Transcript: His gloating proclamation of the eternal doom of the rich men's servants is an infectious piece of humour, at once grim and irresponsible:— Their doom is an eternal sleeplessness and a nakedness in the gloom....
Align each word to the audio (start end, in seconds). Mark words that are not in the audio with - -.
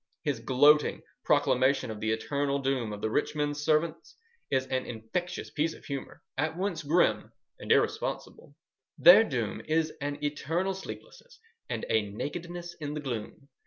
His 0.23 0.39
gloating 0.39 1.03
proclamation 1.23 1.91
of 1.91 1.99
the 1.99 2.09
eternal 2.09 2.57
doom 2.57 2.91
of 2.91 3.01
the 3.01 3.09
rich 3.11 3.35
men's 3.35 3.61
servants 3.63 4.17
is 4.49 4.65
an 4.65 4.87
infectious 4.87 5.51
piece 5.51 5.75
of 5.75 5.85
humour, 5.85 6.23
at 6.39 6.57
once 6.57 6.81
grim 6.81 7.31
and 7.59 7.71
irresponsible:— 7.71 8.55
Their 8.97 9.23
doom 9.23 9.61
is 9.63 9.93
an 10.01 10.17
eternal 10.23 10.73
sleeplessness 10.73 11.39
and 11.69 11.85
a 11.87 12.01
nakedness 12.09 12.73
in 12.79 12.95
the 12.95 12.99
gloom.... 12.99 13.47